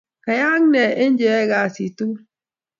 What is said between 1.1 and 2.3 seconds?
che oyae kasi tukul?